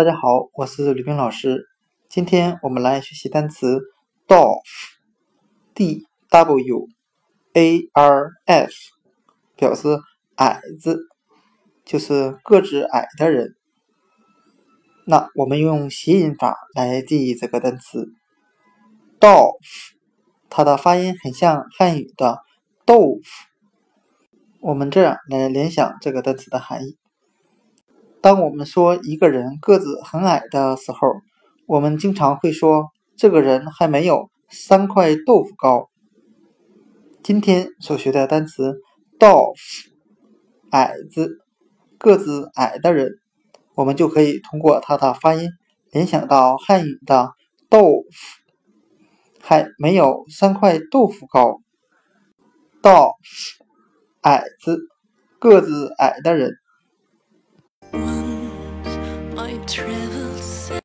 [0.00, 1.68] 大家好，我是吕冰老师。
[2.08, 3.82] 今天我们来学习单词
[4.26, 6.88] dwarf，d w
[7.52, 8.72] a r f，
[9.56, 9.98] 表示
[10.36, 11.02] 矮子，
[11.84, 13.56] 就是个子矮的人。
[15.04, 18.08] 那我们用谐音法来记忆这个单词
[19.20, 19.52] dwarf，
[20.48, 22.38] 它的发音很像汉语的
[22.86, 23.22] 豆腐。
[24.62, 26.96] 我们这样来联想这个单词的含义。
[28.22, 30.98] 当我们说一个人个子很矮的时候，
[31.66, 35.88] 我们经常会说这个人还没有三块豆腐高。
[37.22, 38.82] 今天所学的单词
[39.18, 39.56] “dwarf”，
[40.70, 41.38] 矮子，
[41.96, 43.12] 个子矮的人，
[43.74, 45.48] 我们就可以通过它的发音
[45.90, 47.32] 联想到汉语的
[47.70, 48.42] 豆腐，
[49.40, 51.62] 还没有三块豆腐高。
[52.82, 53.64] d o f
[54.20, 54.78] 矮子，
[55.38, 56.52] 个子矮的人。
[59.72, 60.79] travels